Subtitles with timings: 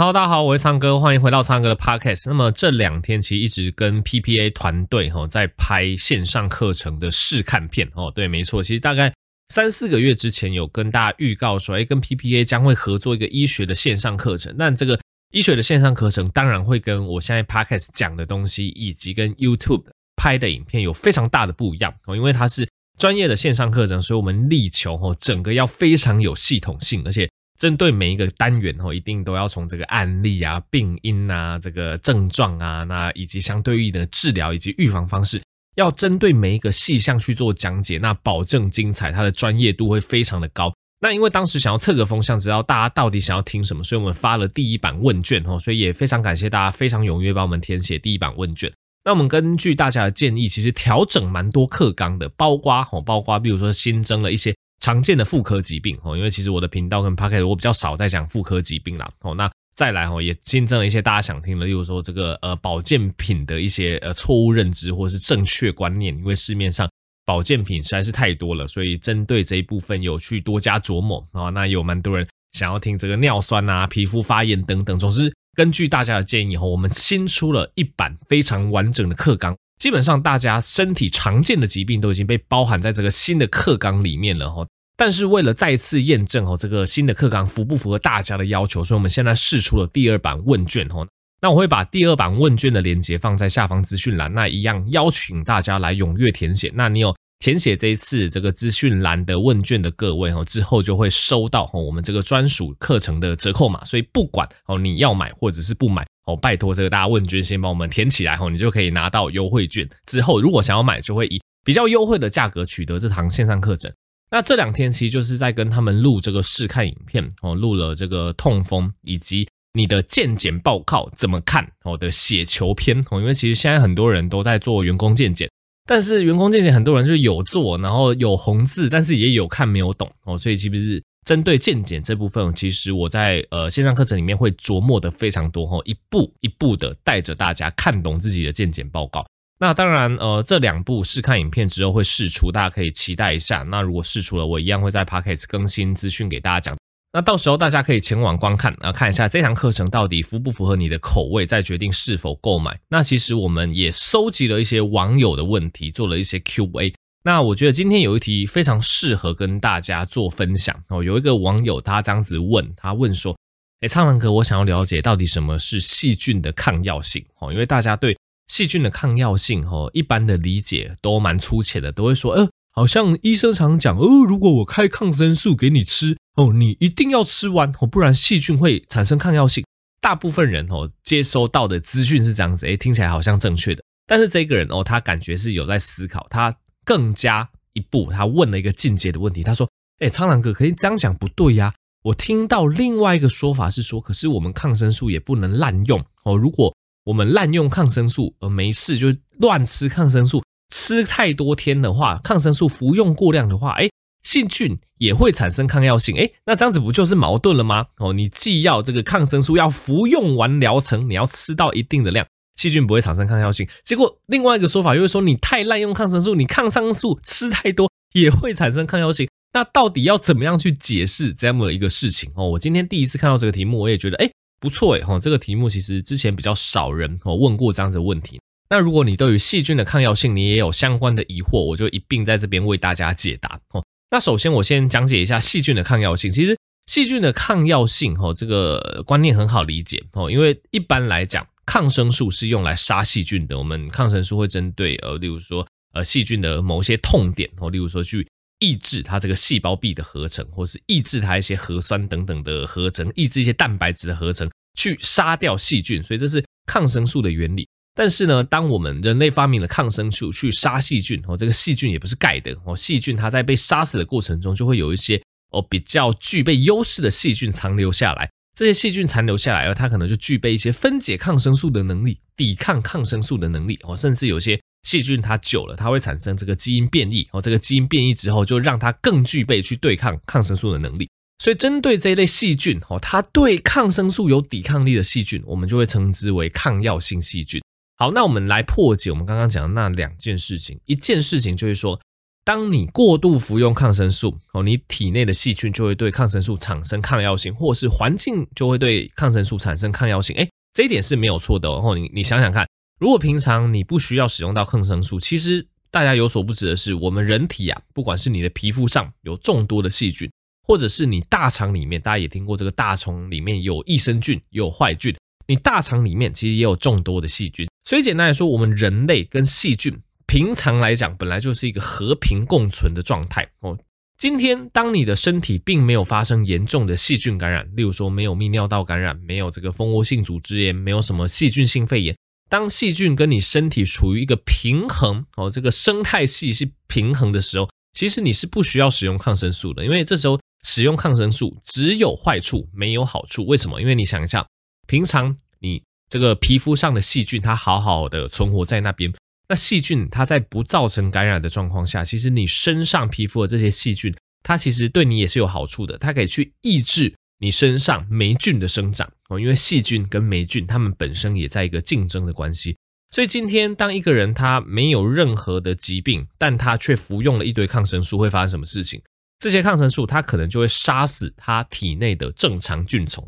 [0.00, 2.28] Hello，大家好，我是苍哥，欢迎回到苍哥的 Podcast。
[2.28, 9.12] 那么这两天其实一直跟 PPA 团队哈在拍线上课程的试看片哦，对，没错，其实大概
[9.52, 14.54] 三四个月之前有跟大家预告说，哎，跟 PPA 将会合作一个医学的线上课程。
[14.56, 14.96] 那这个
[15.32, 19.82] 医学的线上课程当然会跟我现在 Podcast 讲的东西，以及跟 YouTube
[20.14, 22.68] 拍的影片有非常大的不一样哦，因为它是
[23.00, 27.28] 专业的线上课程，所以我们力求哦整个要非常有系统性，而且。
[27.58, 35.42] 针对每一个单元哦，一定都要从这个案例啊、病因啊、这个症状啊，那以及相对应的治疗以及预防方式，
[35.74, 40.72] 要针对每一个细项去做讲解，那保证精彩，它的专业度会非常的高。
[41.00, 48.72] 那因为当时想要测个风向，知道大家到底想要听什么，所以我们发了第一版问卷哦，所以也非常感谢大家非常踊跃帮我们填写第一版问卷。
[49.04, 54.54] 那我们根据大家的建议，其实调整蛮多课纲的，包括哦，包括比如说新增了一些。
[54.80, 59.34] 常见的妇科疾病哦，因为其实我的频道跟 Podcast 我比较少在讲妇科疾病啦哦。
[59.34, 66.88] 那再来哦，也新增了一些大家想听的，例如说这个呃保健品的一些呃错误认知或是正确观念，因为市面上
[67.24, 71.50] 保健品实在是太多了，所以针对这一部分有去多加琢磨啊。
[71.50, 74.98] 那有蛮多人想要听这个尿酸啊、皮肤发炎等等。
[74.98, 84.66] 总之，根据大家的建议后，我们新出了一版非常完整的课纲，基本上大家身体常见的疾病都已经被包含在这个新的课纲里面了哈。
[84.98, 91.06] 但是为了再次验证哦，这个新的课纲符不符合大家的要求，所以我们现在试出了第二版问卷哦。
[91.40, 96.72] 那我会把第二版问卷的链接放在下方资讯栏，那一样邀请大家来踊跃填写。
[96.74, 103.84] 那你有填写这一次这个资讯栏的问卷的各位哦，之后就会收到哦我们这个专属课程的折扣码。
[103.84, 109.88] 所以不管哦你要买或者是不买哦，拜托这个大家问卷先帮我们填起来哦，你就可以拿到优惠券。
[110.06, 113.92] 之后如果想要买，就会以比较优惠的价格取得这堂线上课程。
[114.30, 125.48] 那这两天其实就是在跟他们录这个试看影片哦，录了这个痛风以及你的健检报告怎么看哦的血球篇哦，因为其实现在很多人都在做员工健检，
[125.86, 139.24] 但是员工健检很多人就有做，然后有红字，但是也有看没有懂哦，所以其实是针对健检这部分，其实我在呃线上课程里面会琢磨的非常多哦，一步一步的带着大家看懂自己的健检报告。
[139.60, 143.64] 那当然，呃，这两部试看影片之后会试出，大家可以期待一下。
[143.64, 146.78] 那如果试出了，我一样会在 Podcast 更新资讯给大家讲。
[147.12, 152.78] 那到时候大家可以前往观看，啊，看一下这堂课程到底符不符合你的口味，再决定是否购买。
[152.88, 156.94] 那其实我们也搜集了一些网友的问题，做了一些 Q&A。
[157.24, 161.02] 那我觉得今天有一题非常适合跟大家做分享哦。
[161.02, 163.36] 有一个网友他这样子问，他问说
[163.80, 168.16] ：“哎，苍蓝哥，我想要了解到底什么是细菌的抗药性哦，因为大家对。”
[168.48, 179.64] 细菌的抗药性，哦，一般的理解都蛮粗浅的，都会说，呃，好像医生常讲，哦，如果我开抗生素给你吃，哦，你一定要吃完，哦，不然细菌会产生抗药性。
[180.00, 183.82] 大部分人，哦，接收到的资讯是这样子，诶，听起来好像正确的。
[184.06, 191.74] 但是这个人，哦，他感觉是有在思考，他更加一步，他问了一个进阶的问题，他说，诶，苍狼哥，可以这样讲不对呀？
[192.04, 196.74] 我听到另外一个说法是说，可是我们抗生素也不能滥用，哦，如果。
[197.08, 199.08] 我们滥用抗生素，而没事就
[199.38, 200.42] 乱吃抗生素，
[200.74, 203.88] 吃太多天的话，抗生素服用过量的话，哎，
[204.24, 207.86] 细菌也会产生抗药性，哎，那这样子不就是矛盾了吗？
[207.96, 212.26] 哦，你既要这个抗生素要服用完疗程，你要吃到一定的量，
[212.56, 213.66] 细菌不会产生抗药性。
[213.86, 219.26] 结果另外一个说法又是说，你太滥用抗生素，你抗生素吃太多也会产生抗药性。
[219.54, 222.30] 那到底要怎么样去解释这么一个事情？
[222.36, 224.30] 哦，我今天第一次看到这个题目，我也觉得，哎。
[224.60, 228.40] 不错诶，哈，这个题目其实之前比较少人哦问过这样子的问题。
[228.70, 233.82] 那如果你对于细菌的抗药性你也有相关的疑惑，我就一并在这边为大家解答哦。
[234.10, 236.30] 那首先我先讲解一下细菌的抗药性。
[236.30, 243.56] 其实细菌的抗药性哦，这个观念很好理解哦，因为一般来讲，抗生素是用来杀细菌的。
[243.56, 248.26] 我们抗生素会针对呃，例如说呃细菌的某些痛点哦，例如说去
[248.58, 256.02] 抑制它这个细胞壁的合成，或是抑制它一些核酸等等的合成，抑制一些蛋白质的合成，去杀掉细菌。
[256.02, 257.68] 所以这是抗生素的原理。
[257.94, 268.30] 但是呢，当我们人类发明了抗生素去杀细菌，哦，这个细菌也不是盖的哦，细菌它在被杀死的过程中，就会有一些哦比较具备优势的细菌残留下来。
[268.56, 274.60] 这些细菌残留下来，而它可能就具备一些分解抗生素的能力，抵抗抗生素的能力哦，甚至有些。
[274.82, 277.42] 细菌它久了，它会产生这个基因变异哦。
[277.42, 281.08] 这个基因变异之后，就让它更具备去对抗抗生素的能力。
[281.40, 287.62] 所以，针对这一类细菌哦，它对抗生素有抵抗力的细菌，我们就会称之为抗药性细菌。
[287.96, 290.80] 好，那我们来破解我们刚刚讲的那两件事情。
[290.84, 292.00] 一件事情就是说，
[292.44, 300.34] 当你过度服用抗生素哦，你体内的细菌就会对抗生素产生抗药性，或是环境就会对抗生素产生抗药性。
[300.36, 301.94] 诶，这一点是没有错的哦。
[301.94, 302.66] 你你想想看，
[302.98, 310.30] 如果平常你不需要使用到抗生素，其实大家有所不知的是，我们人体啊，不管是你的皮肤上有众多的细菌，
[310.66, 315.16] 或者是你大肠里面，大家也听过这个大肠里面有益生菌，有坏菌，
[315.46, 317.68] 你大肠里面其实也有众多的细菌。
[317.84, 319.96] 所以简单来说，我们人类跟细菌。
[320.26, 323.78] 平常来讲，本来就是一个和平共存的状态哦。
[324.18, 332.14] 今天，当你的身体并没有发生严重的细菌感染，例如说没有泌尿道感染，没有这个蜂窝性组织炎，没有什么细菌性肺炎，
[332.48, 343.46] 当细菌跟你身体处于一个平衡哦，这个生态系是平衡的时候，其实你是不需要使用抗生素的，因为这时候使用抗生素只有坏处没有好处。
[343.46, 343.80] 为什么？
[343.80, 344.46] 因为你想一下，
[344.86, 349.12] 平常你这个皮肤上的细菌，它好好的存活在那边。
[349.50, 359.38] 那细菌它在不造成感染的状况下，其实你身上皮肤的这些细菌，它其实对你也是有好处的，它可以去抑制你身上霉菌的生长哦。
[359.40, 362.76] 因为细菌跟霉菌它们本身也在一个竞争的关系，
[363.10, 369.00] 所以今天当一个人他没有任何的疾病，但他却服用了一堆抗生素，会发生什么事情？
[369.38, 373.24] 这些抗生素它可能就会杀死他体内的正常菌丛。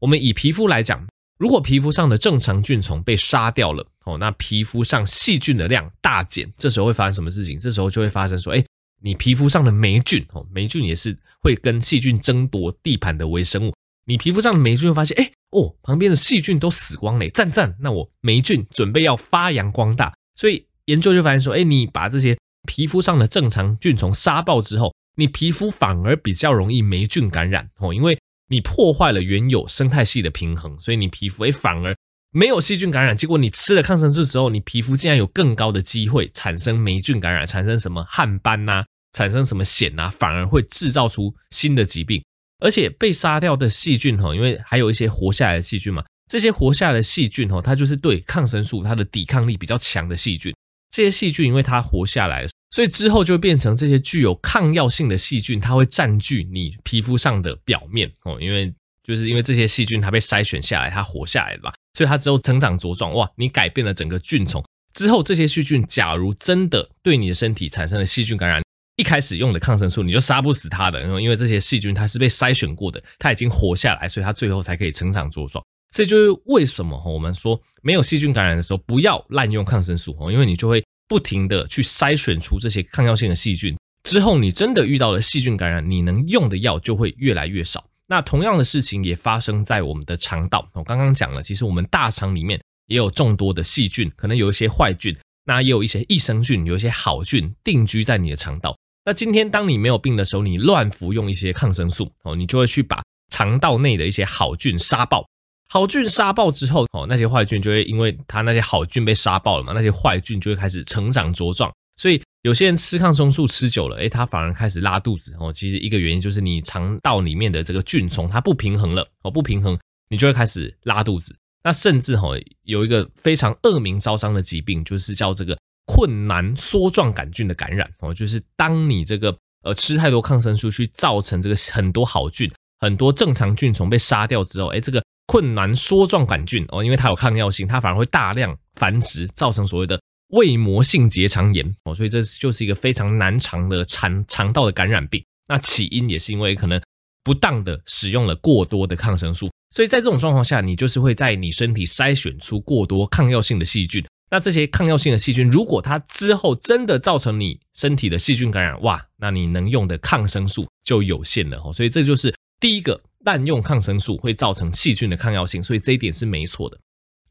[0.00, 1.06] 我们以皮肤来讲。
[1.38, 7.58] 如果皮肤上的正常菌丛被杀掉了，哦，那皮肤上细菌的量大减，这时候会发生什么事情？
[7.58, 8.62] 这时候就会发生说，哎，
[9.02, 13.74] 你皮肤上的霉菌，哦，霉菌也是会跟细菌争夺地盘的微生物。
[14.06, 20.12] 你皮肤上的霉菌会发现，哎，哦，旁边的细菌都死光了，赞赞，那我霉菌准备要发扬光大。
[20.34, 28.18] 所以研究就发现说，哎，你把这些皮肤上的正常菌虫杀爆之后，你皮肤反而比较容易霉菌感染，哦，因为。
[28.52, 31.94] 你破坏了原有生态系的平衡，所以你皮肤诶反而
[32.32, 33.16] 没有细菌感染。
[33.16, 42.22] 结果你吃了抗生素之后，你皮肤竟然有更高的机会产生霉菌感染，产生什么汗斑呐，产生什么癣呐，反而会制造出新的疾病。
[42.62, 50.54] 而且被杀掉的细菌哈，因为还有一些活下来的细菌嘛，这些活下来的细菌哈，它就是对抗生素它的抵抗力比较强的细菌。
[50.90, 52.46] 这些细菌因为它活下来。
[52.72, 58.72] 所以之后就会变成这些具有抗药性的细菌，它会占据你皮肤上的表面哦，因为
[59.02, 64.64] 就是因为这些细菌它被筛选下来，它活下来了吧，所以它之后成长茁壮，哇，你改变了整个菌丛
[64.94, 68.62] 之后，这些细菌假如真的对你的身体产生了细菌感染，
[68.96, 75.64] 一开始用的抗生素你就杀不死它的，因为这些细菌它是被筛选过的，它已经活下来，所以它最后才可以成长茁壮。
[75.94, 80.82] 这就是为什么我们说没有细菌感染的时候不要滥用抗生素哦，因为你就会。
[81.10, 87.84] 不停的去筛选出这些抗药性的细菌之后，你真的遇到了细菌感染，你能用的药就会越来越少。
[88.10, 90.68] 那同样的事情也发生在我们的肠道。
[90.74, 98.76] 我刚刚讲了，其实我们大肠里面也有众多的细菌，可能有一些坏菌，那也有一些益生菌，有一些好菌定居在你的肠道。
[99.04, 103.00] 那今天当你没有病的时候，你乱服用一些抗生素哦，你就会去把
[103.32, 105.24] 肠道内的一些好菌杀爆。
[105.68, 111.72] 好菌杀爆之后，哦，那些坏菌就会因为它那些好菌被杀爆了嘛，那些坏菌就会开始成长茁壮。
[111.96, 115.34] 所以有些人吃抗生素吃久了，诶，他反而开始拉肚子。
[115.38, 119.78] 哦，其实一个原因就是你肠道里面的这个菌丛它不平衡了，哦，不平衡，
[120.08, 121.36] 你就会开始拉肚子。
[121.62, 122.28] 那甚至哈
[122.62, 127.90] 有一个非常恶名昭彰的疾病，就是叫这个困难梭状杆菌的感染。
[128.00, 135.02] 哦，就是当你这个呃吃太多抗生素去造成这个很多好菌、很多正常菌丛被杀掉之后，诶，这个。
[135.26, 139.96] 困难梭状杆菌哦，因为它有抗药性，它反而会大量繁殖，造成所谓的
[140.30, 145.24] 胃膜性结肠炎哦，所以这就是一个非常难缠的肠肠道的感染病。
[145.48, 146.80] 那起因也是因为可能
[147.22, 154.04] 不当的使用了过多的抗生素，所以在这种状况下，你就是会在你身体筛选出过多抗药性的细菌。
[154.30, 161.72] 那这些抗药性的细菌，如果它之后真的造成你身体的细菌感染，哇，那你能用的抗生素就有限了哦。
[161.72, 163.00] 所以这就是第一个。
[163.26, 166.78] 滥用抗生素会造成细菌的抗药性，所以这一点是没错的。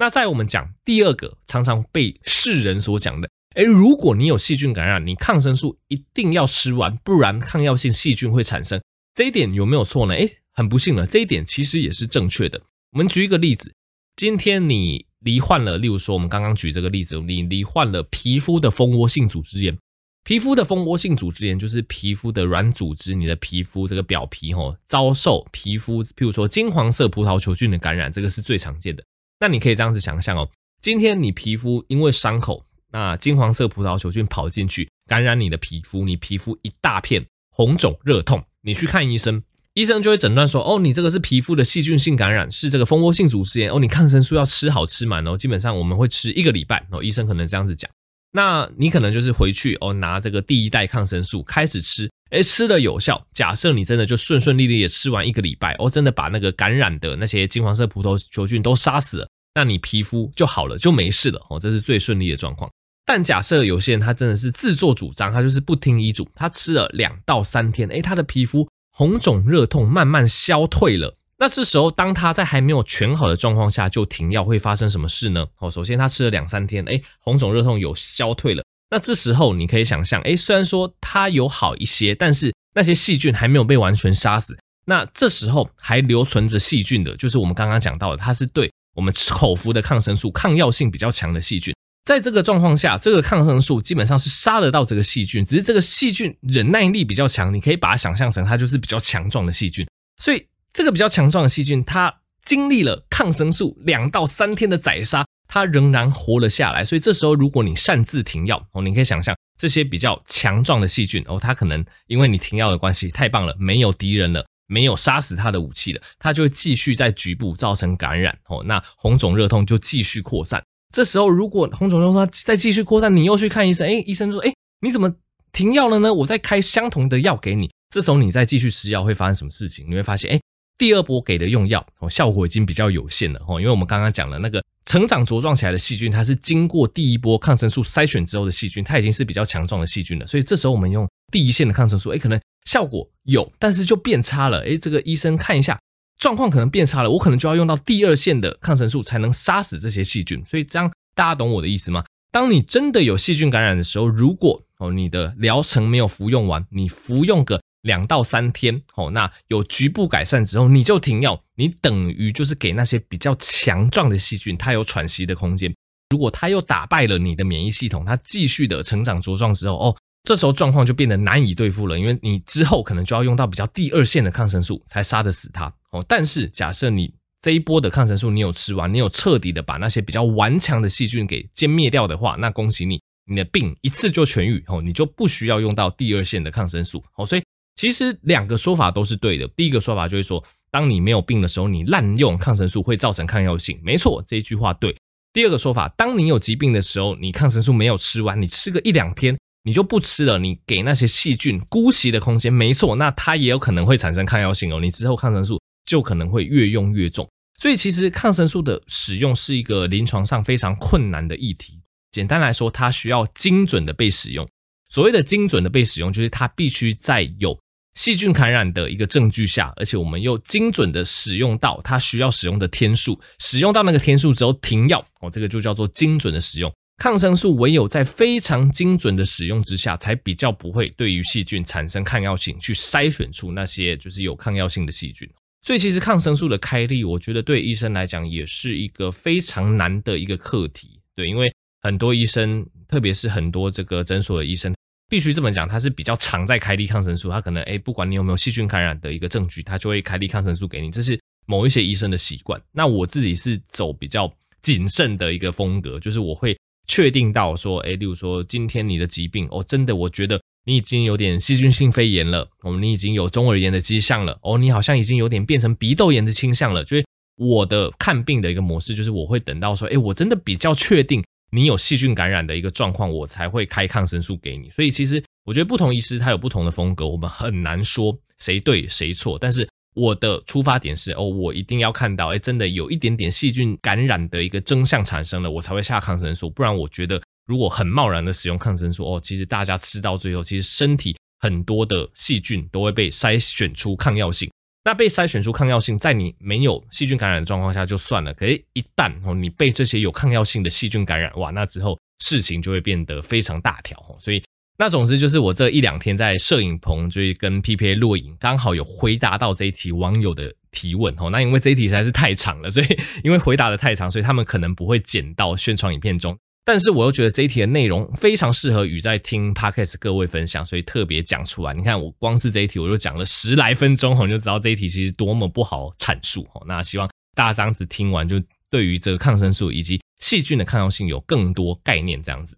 [0.02, 8.82] 那在我们讲第二个，常常被世人所讲的，诶，如果你有细菌感染，你抗生素一定要吃完，不然抗药性细菌会产生。
[9.14, 10.14] 这一点有没有错呢？
[10.14, 12.62] 诶，很不幸了，这一点其实也是正确的。
[12.94, 13.74] 我们举一个例子，
[14.16, 19.78] 今天你罹患了，例如说我们刚刚举这个例子，你罹患了皮肤的蜂窝性组织炎。
[20.24, 29.04] 皮肤的蜂窝性组织炎就是皮肤的软组织，你的皮肤这个表皮吼遭受皮肤，譬如说金黄色葡萄球菌的感染，这个是最常见的。
[29.40, 30.50] 那你可以这样子想象哦，
[30.82, 39.42] 今天你皮肤因为伤口，那金黄色葡萄球菌跑进去感染你的皮肤，你皮肤一大片红肿热痛，你去看医生，
[39.76, 47.90] 医生就会诊断说，哦，你这个是皮肤的细菌性感染，是这个蜂窝性组织炎，哦，你抗生素要吃好吃满哦，基本上我们会吃一个礼拜，哦，医生可能这样子讲。
[48.32, 53.26] 那你可能就是回去哦，拿这个第一代抗生素开始吃，诶，吃了有效。
[53.34, 62.70] 假设你真的就顺顺利利的吃完一个礼拜，哦，真的把那个感染的那些金黄色葡萄球菌都杀死了，那你皮肤就好了，就没事了哦，这是最顺利的状况。
[63.06, 71.16] 但假设有些人他真的是自作主张，他就是不听医嘱，他吃了两到三天，诶，他的皮肤红肿热痛慢慢消退了。
[71.40, 75.48] 那这时候，当他在还没有全好的状况下就停药，会发生什么事呢？
[75.58, 78.62] 哦，首先他吃了两三天，诶，红肿热痛有消退了。
[78.90, 84.58] 那这时候你可以想象，诶，虽然说它有好一些，但是那些细菌还没有被完全杀死。
[84.86, 91.74] 那这时候还留存着细菌的，就是我们刚刚讲到的，它是对我们口服的抗生素抗药性比较强的细菌。
[92.06, 97.54] 在这个状况下，这个抗生素基本上是杀得到这个细菌，只是这个细菌忍耐力比较强。
[97.54, 100.46] 你可以把它想象成它就是比较强壮的细菌，所以。
[100.72, 102.14] 这个比较强壮的细菌，它
[102.46, 106.86] 经历了抗生素两到三天的宰杀，它仍然活了下来。
[106.86, 118.64] 所以这时候，如果你擅自停药哦，你可以想象这些比较强壮的细菌哦，它可能因为你停药的关系，太棒了，没有敌人了，没有杀死它的武器了，它就会继续在局部造成感染哦。
[118.66, 120.64] 那红肿热痛就继续扩散。
[120.96, 125.14] 这时候，如果红肿热痛它再继续扩散，你又去看医生，诶，医生说，诶，你怎么
[125.52, 126.14] 停药了呢？
[126.14, 127.70] 我再开相同的药给你。
[127.92, 129.86] 这时候你再继续吃药会发生什么事情？
[129.90, 130.40] 你会发现，诶。
[130.78, 145.80] 第二波给的用药哦，效果已经比较有限了哦，因为我们刚刚讲了那个成长茁壮起来的细菌，它是经过第一波抗生素筛选之后的细菌，它已经是比较强壮的细菌了，所以这时候我们用第一线的抗生素，诶，可能效果有，但是就变差了，诶，这个医生看一下
[146.18, 152.04] 状况可能变差了，我可能就要用到第二线的抗生素才能杀死这些细菌，所以这样大家懂我的意思吗？
[152.32, 157.62] 当你真的有细菌感染的时候，如果哦你的疗程没有服用完，你服用个。
[157.84, 165.74] 两到三天，哦，那有局部改善之后，你就停药，你等于就是给那些比较强壮的细菌，它有喘息的空间。
[166.10, 175.74] 如果它又打败了你的免疫系统，它继续的成长茁壮之后，哦，这时候状况就变得难以对付了，因为你之后可能就要用到比较第二线的抗生素才杀得死它。
[175.92, 187.02] 哦，但是假设你这一波的抗生素你有吃完，你有彻底的把那些比较顽强的细菌给歼灭掉的话，那恭喜你，你的病一次就痊愈，哦，你就不需要用到第二线的抗生素。
[187.16, 187.44] 哦，所以。
[187.80, 189.48] 其实两个说法都是对的。
[189.56, 194.94] 第一个说法就是说，当你没有病的时候，你滥用抗生素会造成抗药性，没错，这一句话对。
[195.32, 204.82] 第二个说法，当你有疾病的时候，你抗生素没有吃完，你吃个一两天，你就不吃了，你给那些细菌姑息的空间，没错，那它也有可能会产生抗药性哦。
[204.82, 207.26] 你之后抗生素就可能会越用越重。
[207.62, 211.80] 所以其实抗生素的使用是一个临床上非常困难的议题。
[212.12, 214.46] 简单来说，它需要精准的被使用。
[214.90, 217.58] 所谓的精准的被使用，就是它必须在有
[218.00, 226.74] 细菌感染的一个证据下，而且我们又精准的使用到它需要使用的天数，使用到那个天数之后停药哦，这个就叫做精准的使用。
[226.96, 235.30] 抗生素唯有在非常精准的使用之下，才比较不会对于细菌产生抗药性，去筛选出那些就是有抗药性的细菌。
[235.62, 241.02] 所以其实抗生素的开立，我觉得对医生来讲也是一个非常难的一个课题。
[241.18, 244.74] 对，因为很多医生，特别是很多这个诊所的医生。
[245.10, 252.62] 必须这么讲，他是比较常在开立抗生素，他可能诶，不管你有没有细菌感染的一个证据，他就会开立抗生素给你，这是某一些医生的习惯。
[252.72, 256.56] 那我自己是走比较谨慎的一个风格，就是我会
[256.88, 266.84] 确定到说，诶，例如说今天你的疾病，哦，真的我觉得你已经有点细菌性肺炎了，哦，你已经有中耳炎的迹象了，哦，你好像已经有点变成鼻窦炎的倾向了。
[266.84, 267.04] 就是
[267.36, 271.24] 我的看病的一个模式，就是我会等到说，诶，我真的比较确定。
[271.52, 274.70] 你有细菌感染的一个状况，我才会开抗生素给你。
[274.70, 279.38] 所以其实我觉得不同医师他有不同的风格，我们很难说谁对谁错。
[279.40, 286.50] 但是我的出发点是，哦，我一定要看到，诶，真的有一点点细菌感染的一个征象产生了，我才会下抗生素。
[286.50, 294.50] 不然我觉得如果很贸然的使用抗生素，哦，其实大家吃到最后，其实身体很多的细菌都会被筛选出抗药性。
[294.90, 304.18] 那被筛选出抗药性，在你没有细菌感染的状况下就算了，可是一旦哦你被这些有抗药性的细菌感染，哇，那之后事情就会变得非常大条哦。
[304.20, 304.42] 所以
[304.80, 311.30] 那总之就是我这一两天在摄影棚就是跟 PPA 录影，刚好有回答到这一题网友的提问哦。
[311.30, 312.88] 那因为这一题实在是太长了，所以
[313.24, 316.36] 因为回答的太长，所以他们可能不会剪到宣传影片中。
[316.66, 321.74] 但是我又觉得这一题的内容非常适合与在听 Podcast 各位分享，所以特别讲出来。
[321.74, 326.48] 你看，我光是这一题我就讲了十来分钟，你就知道这一题其实多么不好阐述。
[326.68, 328.40] 那希望大家这样子听完，就
[328.70, 332.22] 对于这个抗生素以及细菌的抗药性有更多概念。
[332.22, 332.56] 这样子，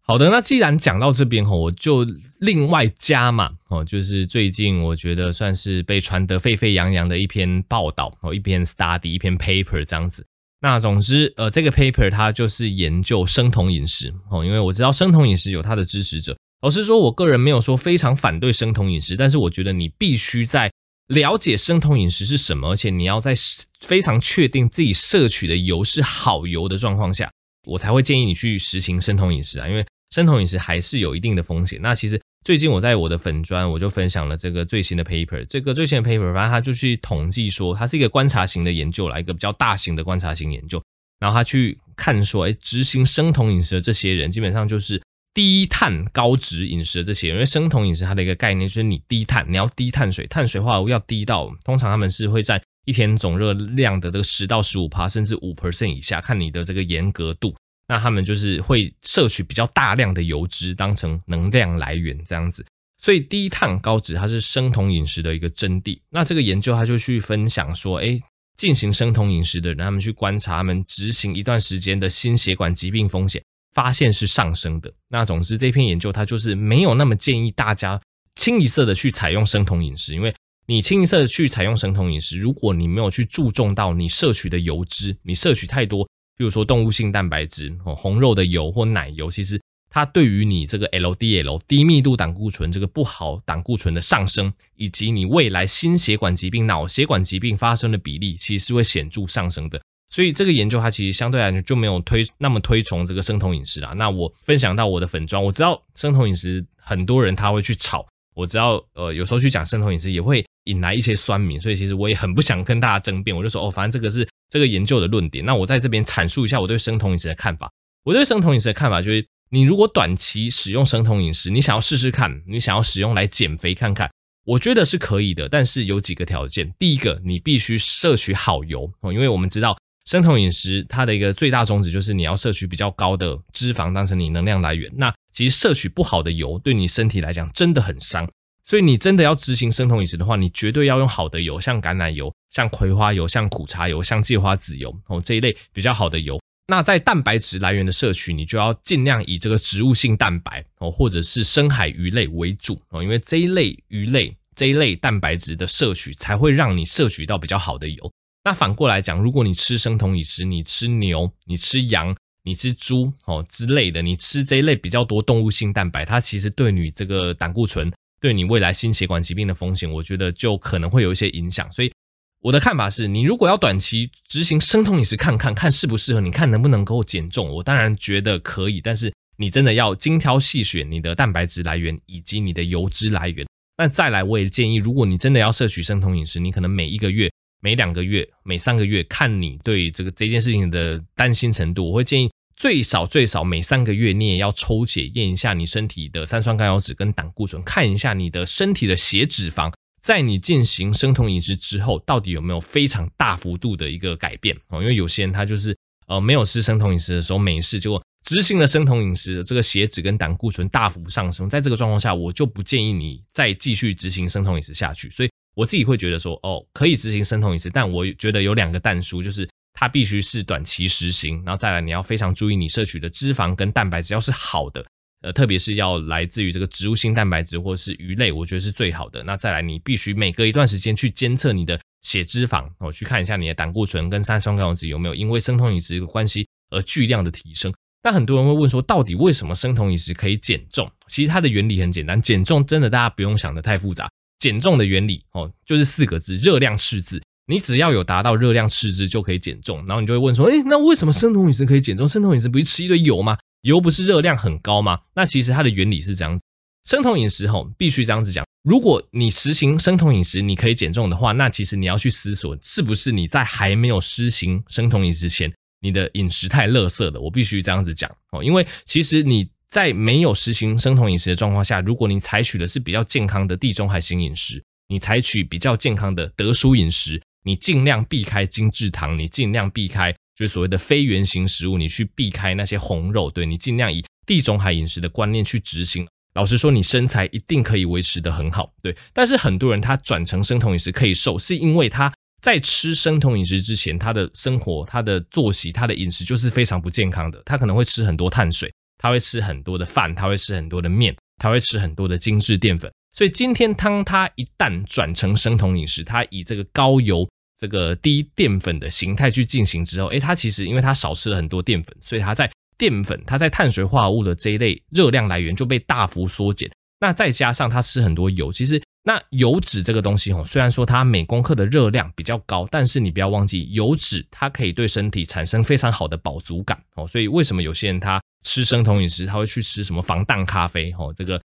[0.00, 2.06] 好的，那既然讲到这边，我就
[2.40, 10.24] 另外加嘛，哦，就是最近我觉得算是被传得沸沸扬扬的一篇报道，哦，一篇 study，一篇 paper 这样子。
[10.60, 16.36] 那总之，呃，这个 paper 它就是研究生酮饮食哦，因为我知道生酮饮食有它的支持者。
[16.62, 20.70] 老实说，我个人没有说非常反对生酮饮食，但是我觉得你必须在
[21.08, 23.34] 了解生酮饮食是什么，而且你要在
[23.80, 27.30] 非常确定自己摄取的油是好油的状况下，
[27.66, 31.78] 我才会建议你去实行生酮饮食啊，因为生酮饮食还是有一定的风险。
[31.82, 32.20] 那其实。
[32.46, 35.44] 最近我在我的粉专，我就分享了这个最新的 paper。
[35.46, 40.80] 这个最新的 paper，反正他就去统计说，它是一个观察型的研究啦，一个比较大型的观察型研究。
[41.18, 45.02] 然后他去看说，哎，执行生酮饮食的这些人，基本上就是
[45.34, 47.38] 低碳高脂饮食的这些人。
[47.38, 57.52] 因为生酮饮食它的一个概念就是你低碳，你要低碳水，碳水化合物要低到，通常他们是会在一天总热量的这个十到十五趴，甚至五 percent 以下，看你的这个严格度。
[57.88, 62.66] 那他们就是会摄取比较大量的油脂当成能量来源这样子，
[63.00, 65.98] 所以低碳高脂它是生酮饮食的一个真谛。
[66.10, 68.20] 那这个研究他就去分享说，诶，
[68.56, 73.42] 进行生酮饮食的人，他们去观察他们执行一段时间的心血管疾病风险，
[73.74, 74.92] 发现是上升的。
[75.08, 78.00] 那总之这篇研究它就是没有那么建议大家
[78.34, 80.34] 清一色的去采用生酮饮食，因为
[80.66, 86.08] 你清一色的去采用生酮饮食，如果你没有去注重到你摄取的油脂，你摄取太多。
[86.36, 99.80] 比如说动物性蛋白质哦，红肉的油或奶油，其实它对于你这个 LDL 低密度胆固醇这个不好胆固醇的上升，以及你未来心血管疾病、脑血管疾病发生的比例，其实是会显著上升的。
[100.10, 103.94] 所以这个研究它其实相对来讲就没有推那么推崇这个生酮饮食啦。
[103.96, 114.28] 那我分享到我的粉专，我知道生酮饮食很多人他会去炒，我知道呃有时候去讲生酮饮食也会引来一些酸民，所以其实我也很不想跟大家争辩，我就说哦，反正这个是。
[114.50, 117.70] 这个研究的论点，那我在这边阐述一下我对生酮饮食的看法。
[118.04, 124.08] 我对生酮饮食的看法就是，你如果短期使用生酮饮食，你想要试试看，你想要使用来减肥看看，
[124.44, 125.48] 我觉得是可以的。
[125.48, 134.88] 但是有几个条件，第一个，你必须摄取好油哦，因为我们知道生酮饮食它的一个最大宗旨就是你要摄取比较高的脂肪当成你能量来源。
[134.96, 138.28] 那其实摄取不好的油，对你身体来讲真的很伤。
[138.68, 146.40] 所以你真的要执行生酮饮食的话，你绝对要用好的油，像橄榄油、像葵花油、像苦茶油、像芥花籽油哦，这一类比较好的油。
[146.66, 158.10] 那在蛋白质来源的摄取，你就要尽量以这个植物性蛋白哦，或者是深海鱼类为主哦，因为这一类鱼类这一类蛋白质的摄取才会让你摄取到比较好的油。
[158.42, 167.92] 那反过来讲，如果你吃生酮饮食，你吃牛、你吃羊、你吃猪哦之类的，你吃这一类比较多动物性蛋白，它其实对你这个胆固醇。
[168.20, 171.70] 对你未来心血管疾病的风险，我觉得就可能会有一些影响。
[171.70, 171.92] 所以
[172.40, 178.80] 我的看法是，你如果要短期执行生酮饮食，看看看适不适合你，看能不能够减重，我当然觉得可以。
[178.80, 183.46] 但是你真的要精挑细选你的蛋白质来源以及你的油脂来源。
[183.76, 192.30] 那再来，我也建议，如果你真的要摄取生酮饮食，你可能每一个月、每两个月、每三个月，看你对这个这件事情的担心程度，我会建议。
[192.56, 199.70] 最少最少每三个月，你也要抽血验一下你身体的三酸甘油酯跟胆固醇，看一下你的身体的血脂肪，
[200.02, 204.80] 在你进行生酮饮食之后，到底有没有非常大幅度的一个改变哦？
[204.80, 215.10] 因为有些人他就是呃没有吃生酮饮食的时候没事，结果执行了生酮饮食，这个血脂跟胆固醇大幅上升，在这个状况下，我就不建议你再继续执行生酮饮食下去。
[215.10, 219.46] 所以我自己会觉得说，哦，可以执行生酮饮食，但我觉得有两个但书，就是。
[219.78, 224.82] 它必须是短期实行，然后再来你要非常注意你摄取的脂肪跟蛋白质要是好的，
[225.20, 229.22] 呃，特别是要来自于这个植物性蛋白质或者是鱼类，我觉得是最好的。
[229.22, 237.70] 那再来你必须每隔一段时间去监测你的血脂肪，我去看一下你的胆固醇跟三酸甘油酯有没有因为生酮饮食的关系而巨量的提升。
[238.02, 240.90] 那很多人会问说，到底为什么生酮饮食可以减重？
[241.08, 244.08] 其实它的原理很简单，减重真的大家不用想得太复杂，
[244.38, 247.20] 减重的原理哦就是四个字：热量赤字。
[247.48, 252.06] 你只要有达到热量赤字就可以减重，然后你就会问说，诶，那为什么生酮饮食可以减重？
[252.06, 253.38] 生酮饮食不是吃一堆油吗？
[253.62, 254.98] 油不是热量很高吗？
[255.14, 256.40] 那其实它的原理是这样，
[256.88, 267.20] 生酮饮食吼必须这样子讲，如果你实行生酮饮食，你可以减重的话，那其实你要去思索，是不是你在还没有实行生酮饮食前，你的饮食太垃圾了？
[267.20, 277.22] 我必须这样子讲哦，因为其实你在没有实行生酮饮食的状况下，如果你采取的是比较健康的地中海型饮食，你采取比较健康的得舒饮食。
[277.46, 286.04] 你尽量避开精制糖，你尽量避开就是所谓的非原型食物，你去避开那些红肉，对，你尽量以地中海饮食的观念去执行。
[286.34, 288.94] 老实说，你身材一定可以维持得很好，对。
[289.12, 297.40] 但是很多人他转成生酮饮食可以瘦，是因为他在吃生酮饮食之前，他的生活、他的作息、他的饮食就是非常不健康的。
[297.46, 302.92] 他可能会吃很多碳水，他会吃很多的饭，他会吃很多的面，他会吃很多的精制淀粉。
[303.14, 307.26] 所以今天当他一旦转成生酮饮食，他以这个高油
[307.58, 316.70] 这个低淀粉的形态去进行之后，诶，它其实因为它少吃了很多淀粉，所以它在淀粉、它在碳水化合物的这一类热量来源就被大幅缩减。
[317.00, 327.06] 那再加上它吃很多油，其实那油脂这个东西哦，虽然说它每公克的热量比较高，但是你不要忘记，油脂它可以对身体产生非常好的饱足感哦。
[327.06, 331.14] 所以为什么有些人他吃生酮饮食，他会去吃什么防弹咖啡哦？
[331.16, 331.40] 这个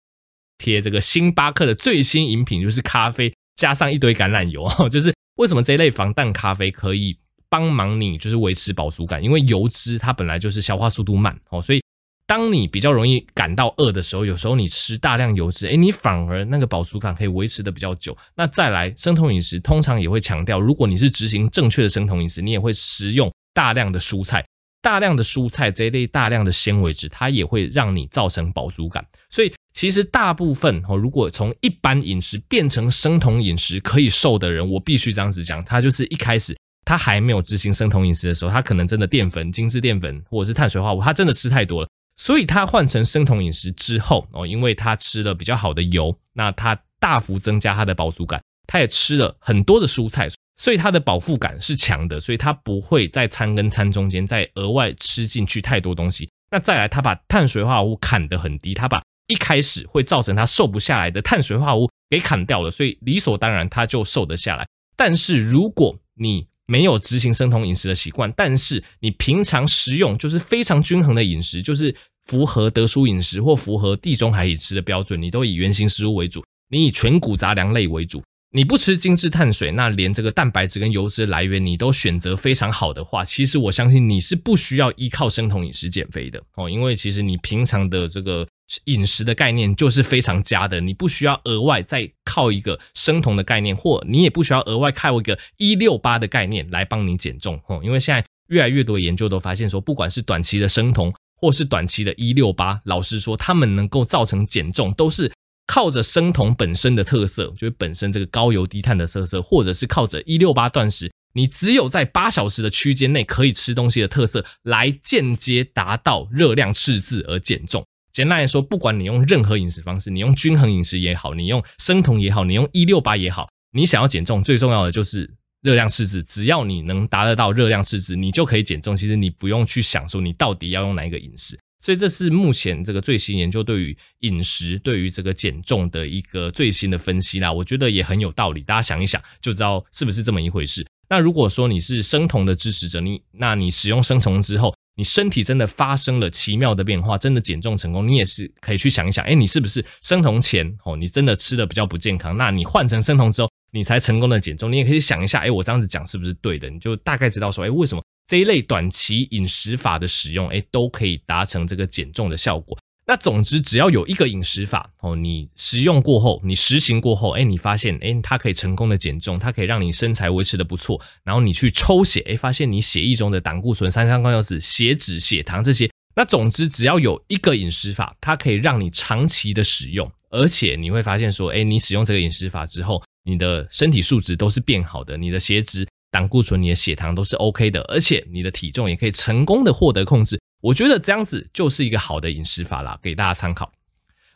[0.58, 7.18] 贴这个星巴克的最新饮品就是咖啡加上一堆橄榄油哦， 就是为什么这一类防弹咖啡可以
[7.50, 9.24] 帮忙你就是维持饱足感？
[9.24, 11.82] 因为油脂它本来就是消化速度慢哦，所以。
[12.28, 18.18] 当你比较容易感到饿的时候，有时候你吃大量油脂，诶，你反而那个饱足感可以维持的比较久。
[18.36, 24.46] 那再来，生酮饮食通常也会强调，如果你是执行正确的生酮饮食，你也会食用大量的蔬菜，
[24.82, 29.06] 大量的蔬菜这一类大量的纤维质，它也会让你造成饱足感。
[29.30, 41.88] 所以其实大部分哦，如果从一般饮食变成生酮饮食可以瘦的人，我必须这样子讲，他就是一开始他还没有执行生酮饮食的时候，他可能真的淀粉、精致淀粉或者是碳水化合物，他真的吃太多了。
[42.18, 50.30] 所以他换成生酮饮食之后哦，因为他吃了比较好的油，那他大幅增加他的饱足感，他也吃了很多的蔬菜，
[50.62, 56.30] 所以他的饱腹感是强的，所以他不会在餐跟餐中间再额外吃进去太多东西。
[56.52, 64.68] 那再来，他把碳水化合物砍得很低，他把一开始会造成他瘦不下来的碳水化合物给砍掉了，所以理所当然他就瘦得下来。
[64.96, 71.96] 但是如果你没有执行生酮饮食的习惯，但是你平常食用就是非常均衡的饮食，就是。
[72.28, 88.48] 符合德叔饮食或符合地中海饮食的标准，你都以原型食物为主，你以全谷杂粮类为主，你不吃精致碳水，那连这个蛋白质跟油脂来源你都选择非常好的话，其实我相信你是不需要依靠生酮饮食减肥的哦，因为其实你平常的这个
[88.86, 101.14] 饮食的概念就是非常佳的，你不需要额外再靠一个生酮的概念，或你也不需要额外靠一个一六八的概念来帮你减重哦，因为现在越来越多研究都发现说，不管是短期的生酮。
[101.44, 105.32] 或是短期的一六八，老实说，他们能够造成减重，都是
[105.66, 117.84] 靠着生酮本身的特色，就是本身这个高油低碳的特色，或者是靠着一六八断食，你只有在八小时的区间内可以吃东西的特色，来间接达到热量赤字而减重。
[118.14, 125.30] 简单来说，不管你用任何饮食方式，你用均衡饮食也好，你用生酮也好，你用一六八也好，你想要减重，最重要的就是。
[125.64, 128.96] 热量赤字，只要你能达得到热量赤字，你就可以减重。
[128.96, 131.56] 其实你不用去想说你到底要用哪一个饮食。
[131.86, 137.54] 所以这是目前这个最新研究对于饮食、对于这个减重的一个最新的分析啦。
[137.54, 140.84] 我觉得也很有道理，大家想一想就知道是不是这么一回事。
[141.08, 152.38] 那如果说你是生酮的支持者，你那你使用生酮之后，你身体真的发生了奇妙的变化，真的减重成功，你也是可以去想一想，哎，你是不是生酮前哦，你真的吃的比较不健康？
[152.38, 153.50] 那你换成生酮之后。
[153.74, 156.70] 你才成功的减重，你也可以想一下，哎，我这样子讲是不是对的？
[156.70, 162.78] 你就大概知道说，哎，为什么这一类短期饮食法的使用，哎，都可以达成这个减重的效果。
[163.06, 171.02] 那总之，只要有一个饮食法哦，你使用过后，你实行过后，诶，你发现，诶，它可以成功的减重，它可以让你身材维持的不错。
[171.24, 183.02] 然后你去抽血，诶，发现你血液中的胆固醇、三酸甘油酯、血脂、血糖这些，那总之只要有一个饮食法，它可以让你长期的使用，而且你会发现说，诶，你使用这个饮食法之后。
[183.24, 190.42] 你的身体素质都是变好的，你的血脂、胆固醇、你的血糖都是 OK 的，而且你的体重也可以成功的获得控制。
[190.62, 193.72] 我觉得这样子就是一个好的饮食法啦，给大家参考。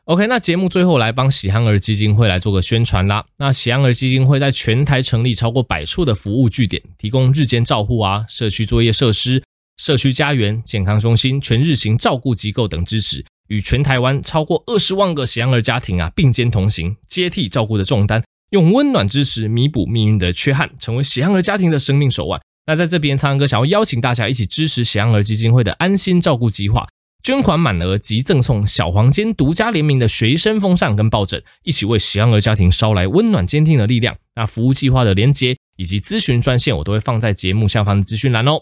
[0.05, 3.25] OK，那节目最后来帮喜憨儿基金会来做个宣传啦。
[3.37, 9.41] 那喜憨儿基金会在全台成立超过百处的服务据点，提供日间照护啊、社区作业设施、
[9.77, 18.23] 社区家园、健康中心、全日型照顾机构等支持，与全台湾超过二十万个喜憨儿家庭啊并肩同行，接替照顾的重担。
[18.51, 22.39] 用温暖支持弥补命运的缺憾，成为喜憨儿家庭的生命手腕。
[22.65, 26.87] 那在这边，苍狼哥想要邀请大家一起支持喜憨儿基金会的安心照顾计划，
[27.23, 34.15] 捐款满额即赠送小黄间独家联名的随身风扇跟抱枕，一起为喜憨儿家庭捎来温暖坚定的力量。
[34.35, 38.61] 那服务计划的连接以及咨询专线，我都会放在节目下方的资讯栏哦。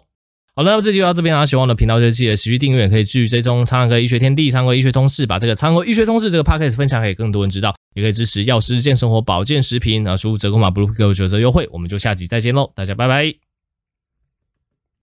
[0.56, 1.44] 好了，那这期就到这边啊！
[1.46, 11.68] 喜欢我的频道就记得持续订阅，可以继续追踪苍狼哥医学天地、苍蓝鸽医学通识，把这个苍狼医学通识这个 podcast 分享给更多人知道，也可以支持药师健生活保健食品啊，输入折扣码 blue 给我九折优惠。
[11.72, 13.43] 我们就下集再见喽，大家拜拜。